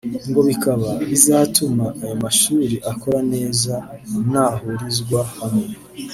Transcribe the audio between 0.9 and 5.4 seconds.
bizatuma ayo mashuri akora neza nahurizwa